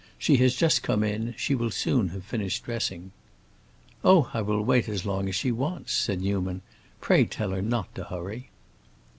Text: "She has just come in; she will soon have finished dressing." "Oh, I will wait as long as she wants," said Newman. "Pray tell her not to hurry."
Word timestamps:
"She 0.17 0.37
has 0.37 0.55
just 0.55 0.81
come 0.81 1.03
in; 1.03 1.35
she 1.37 1.53
will 1.53 1.69
soon 1.69 2.07
have 2.09 2.23
finished 2.25 2.63
dressing." 2.63 3.11
"Oh, 4.03 4.31
I 4.33 4.41
will 4.41 4.63
wait 4.63 4.89
as 4.89 5.05
long 5.05 5.29
as 5.29 5.35
she 5.35 5.51
wants," 5.51 5.93
said 5.93 6.21
Newman. 6.21 6.63
"Pray 7.01 7.23
tell 7.25 7.51
her 7.51 7.61
not 7.61 7.93
to 7.93 8.05
hurry." 8.05 8.49